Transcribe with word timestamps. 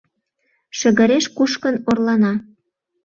Шыгыреш 0.77 1.25
кушкын 1.37 1.75
орлана. 1.89 2.33